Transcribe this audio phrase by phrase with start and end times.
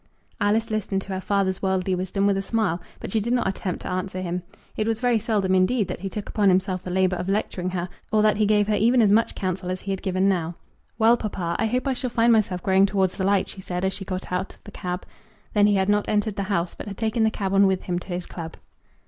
[0.39, 3.83] Alice listened to her father's worldly wisdom with a smile, but she did not attempt
[3.83, 4.41] to answer him.
[4.75, 7.87] It was very seldom, indeed, that he took upon himself the labour of lecturing her,
[8.11, 10.55] or that he gave her even as much counsel as he had given now.
[10.97, 13.93] "Well, papa, I hope I shall find myself growing towards the light," she said as
[13.93, 15.05] she got out of the cab.
[15.53, 17.99] Then he had not entered the house, but had taken the cab on with him
[17.99, 18.57] to his club.